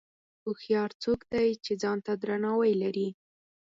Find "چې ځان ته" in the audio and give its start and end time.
1.65-2.11